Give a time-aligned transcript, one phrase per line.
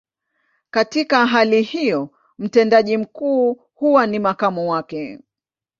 [0.69, 5.19] Katika hali hiyo, mtendaji mkuu huwa ni makamu wake.